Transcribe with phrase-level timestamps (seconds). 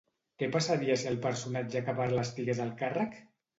[0.43, 3.23] Què passaria si el personatge que parla estigués al càrrec?